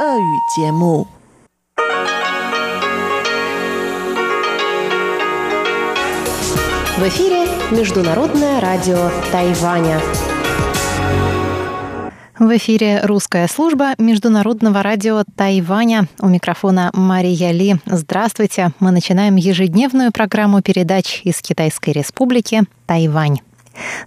[0.00, 0.04] В
[7.08, 10.00] эфире Международное радио Тайваня.
[12.38, 16.06] В эфире русская служба Международного радио Тайваня.
[16.20, 17.80] У микрофона Мария Ли.
[17.84, 18.70] Здравствуйте.
[18.78, 23.40] Мы начинаем ежедневную программу передач из Китайской Республики Тайвань.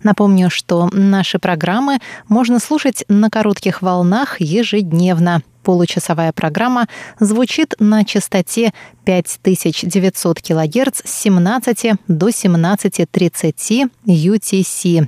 [0.04, 2.00] Напомню, что наши программы
[2.30, 5.42] можно слушать на коротких волнах ежедневно.
[5.64, 6.88] Получасовая программа
[7.20, 8.74] звучит на частоте
[9.06, 15.08] 5900 кГц с 17 до 17.30 UTC.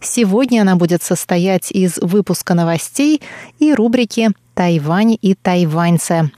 [0.00, 3.22] Сегодня она будет состоять из выпуска новостей
[3.58, 6.30] и рубрики «Тайвань и тайваньцы»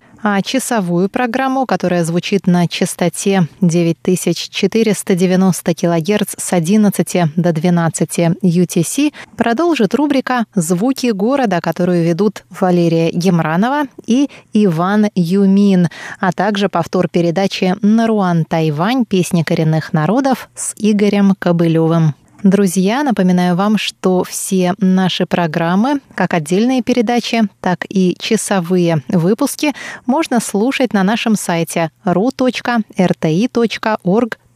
[0.42, 10.46] часовую программу, которая звучит на частоте 9490 кГц с 11 до 12 UTC, продолжит рубрика
[10.54, 15.86] «Звуки города», которую ведут Валерия Гемранова и Иван Юмин,
[16.18, 19.04] а также повтор передачи «Наруан Тайвань.
[19.04, 22.14] Песни коренных народов» с Игорем Кобылевым.
[22.42, 29.72] Друзья, напоминаю вам, что все наши программы, как отдельные передачи, так и часовые выпуски
[30.04, 32.38] можно слушать на нашем сайте ru.rti.org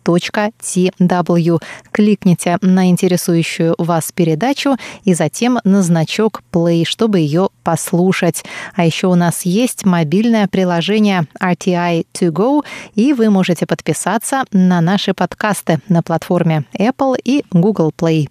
[0.05, 1.63] tw.
[1.93, 8.45] Кликните на интересующую вас передачу и затем на значок play, чтобы ее послушать.
[8.75, 14.81] А еще у нас есть мобильное приложение RTI To Go, и вы можете подписаться на
[14.81, 18.29] наши подкасты на платформе Apple и Google Play.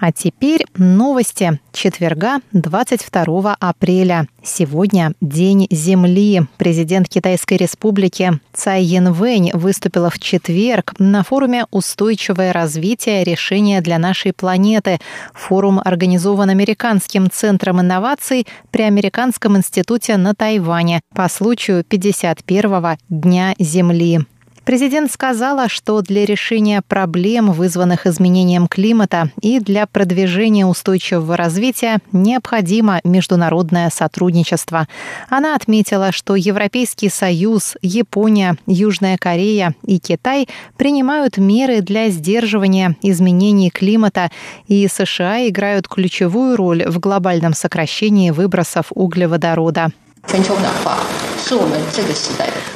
[0.00, 4.28] А теперь новости четверга 22 апреля.
[4.42, 6.46] Сегодня День Земли.
[6.56, 13.24] Президент Китайской Республики Цай Янвэнь выступила в четверг на форуме «Устойчивое развитие.
[13.24, 15.00] Решения для нашей планеты».
[15.34, 24.20] Форум организован Американским центром инноваций при Американском институте на Тайване по случаю 51-го Дня Земли.
[24.64, 33.00] Президент сказала, что для решения проблем, вызванных изменением климата, и для продвижения устойчивого развития необходимо
[33.02, 34.86] международное сотрудничество.
[35.28, 43.70] Она отметила, что Европейский Союз, Япония, Южная Корея и Китай принимают меры для сдерживания изменений
[43.70, 44.30] климата,
[44.68, 49.90] и США играют ключевую роль в глобальном сокращении выбросов углеводорода.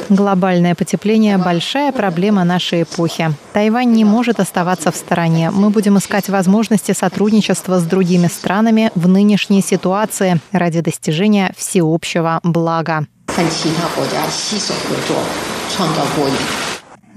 [0.09, 3.33] Глобальное потепление– большая проблема нашей эпохи.
[3.53, 5.51] Тайвань не может оставаться в стороне.
[5.51, 13.07] Мы будем искать возможности сотрудничества с другими странами в нынешней ситуации ради достижения всеобщего блага.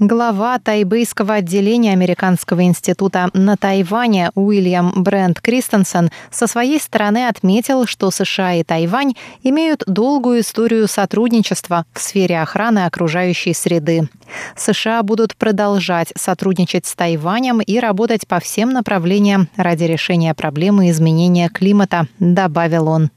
[0.00, 8.12] Глава тайбейского отделения Американского института на Тайване Уильям Брент Кристенсен со своей стороны отметил, что
[8.12, 14.08] США и Тайвань имеют долгую историю сотрудничества в сфере охраны окружающей среды.
[14.54, 21.48] США будут продолжать сотрудничать с Тайванем и работать по всем направлениям ради решения проблемы изменения
[21.48, 23.10] климата, добавил он.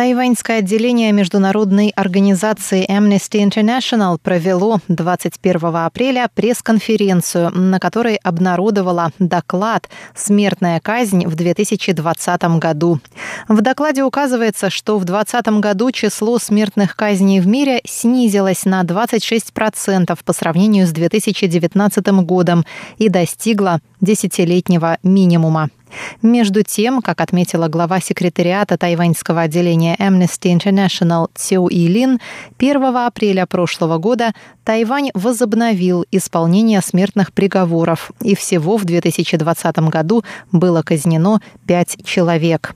[0.00, 10.80] Тайваньское отделение международной организации Amnesty International провело 21 апреля пресс-конференцию, на которой обнародовала доклад «Смертная
[10.80, 12.98] казнь в 2020 году».
[13.46, 20.18] В докладе указывается, что в 2020 году число смертных казней в мире снизилось на 26%
[20.24, 22.64] по сравнению с 2019 годом
[22.96, 25.68] и достигло десятилетнего минимума.
[26.22, 32.20] Между тем, как отметила глава секретариата тайваньского отделения Amnesty International Цю Илин,
[32.58, 34.32] 1 апреля прошлого года
[34.64, 42.74] Тайвань возобновил исполнение смертных приговоров, и всего в 2020 году было казнено пять человек.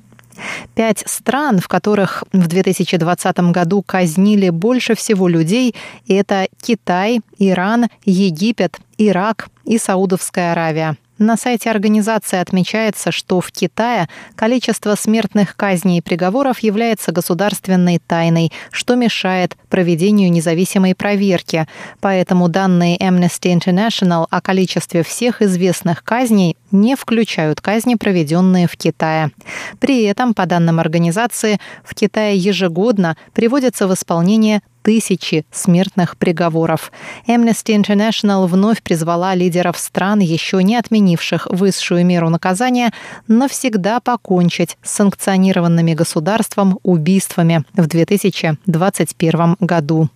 [0.74, 5.74] Пять стран, в которых в 2020 году казнили больше всего людей,
[6.08, 10.96] это Китай, Иран, Египет, Ирак и Саудовская Аравия.
[11.18, 18.50] На сайте организации отмечается, что в Китае количество смертных казней и приговоров является государственной тайной,
[18.72, 21.68] что мешает проведению независимой проверки.
[22.00, 29.30] Поэтому данные Amnesty International о количестве всех известных казней не включают казни, проведенные в Китае.
[29.78, 36.92] При этом, по данным организации, в Китае ежегодно приводятся в исполнение тысячи смертных приговоров.
[37.26, 42.92] Amnesty International вновь призвала лидеров стран, еще не отменивших высшую меру наказания,
[43.26, 50.10] навсегда покончить с санкционированными государством убийствами в 2021 году.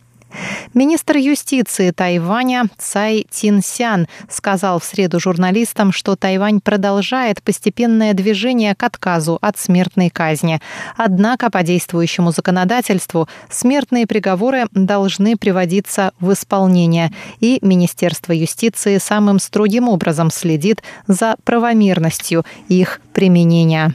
[0.73, 8.81] Министр юстиции Тайваня Цай Тинсян сказал в среду журналистам, что Тайвань продолжает постепенное движение к
[8.81, 10.59] отказу от смертной казни.
[10.97, 19.87] Однако по действующему законодательству смертные приговоры должны приводиться в исполнение, и Министерство юстиции самым строгим
[19.87, 23.93] образом следит за правомерностью их применения.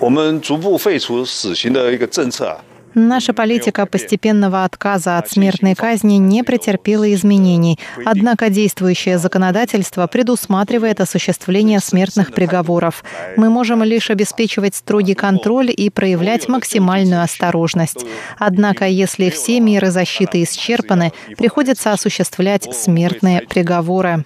[0.00, 2.60] 我们逐步废除死刑的一个政策。
[2.95, 7.79] Наша политика постепенного отказа от смертной казни не претерпела изменений.
[8.05, 13.03] Однако действующее законодательство предусматривает осуществление смертных приговоров.
[13.35, 18.05] Мы можем лишь обеспечивать строгий контроль и проявлять максимальную осторожность.
[18.37, 24.23] Однако, если все меры защиты исчерпаны, приходится осуществлять смертные приговоры.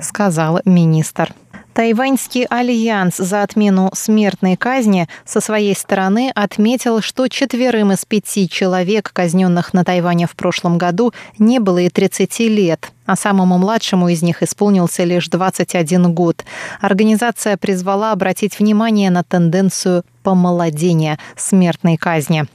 [0.00, 1.32] Сказал министр.
[1.76, 9.10] Тайваньский альянс за отмену смертной казни со своей стороны отметил, что четверым из пяти человек,
[9.12, 14.22] казненных на Тайване в прошлом году, не было и 30 лет а самому младшему из
[14.22, 16.44] них исполнился лишь 21 год.
[16.80, 22.46] Организация призвала обратить внимание на тенденцию помолодения смертной казни.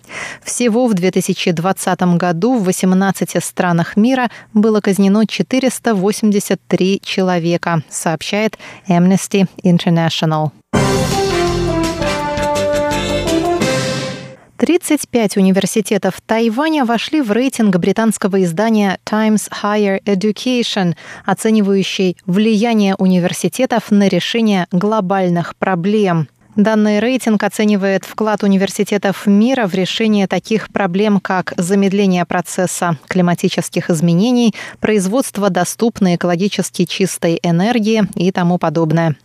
[0.43, 8.57] Всего в 2020 году в 18 странах мира было казнено 483 человека, сообщает
[8.89, 10.51] Amnesty International.
[14.61, 20.93] 35 университетов Тайваня вошли в рейтинг британского издания Times Higher Education,
[21.25, 26.27] оценивающий влияние университетов на решение глобальных проблем.
[26.55, 34.53] Данный рейтинг оценивает вклад университетов мира в решение таких проблем, как замедление процесса климатических изменений,
[34.79, 39.15] производство доступной экологически чистой энергии и тому подобное.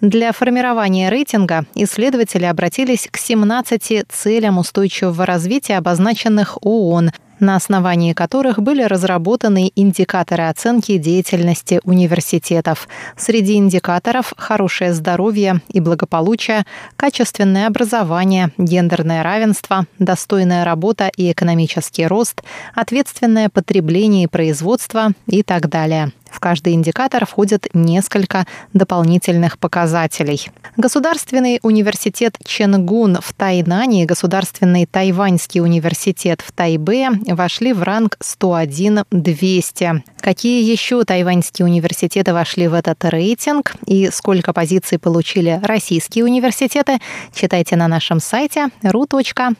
[0.00, 8.60] Для формирования рейтинга исследователи обратились к 17 целям устойчивого развития, обозначенных ООН– на основании которых
[8.60, 12.88] были разработаны индикаторы оценки деятельности университетов.
[13.16, 16.64] Среди индикаторов– хорошее здоровье и благополучие,
[16.96, 22.42] качественное образование, гендерное равенство, достойная работа и экономический рост,
[22.74, 26.12] ответственное потребление и производство и так далее.
[26.30, 30.50] В каждый индикатор входит несколько дополнительных показателей.
[30.76, 40.02] Государственный университет Ченгун в Тайнане и Государственный Тайваньский университет в Тайбе вошли в ранг 101-200.
[40.20, 46.98] Какие еще тайваньские университеты вошли в этот рейтинг и сколько позиций получили российские университеты,
[47.34, 49.56] читайте на нашем сайте ru.rti.org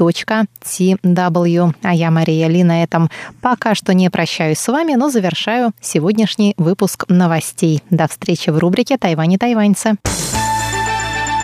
[0.00, 1.74] tw.
[1.82, 3.10] А я, Мария Ли, на этом
[3.40, 7.82] пока что не прощаюсь с вами, но завершаю сегодняшний выпуск новостей.
[7.90, 9.96] До встречи в рубрике «Тайвань и тайваньцы».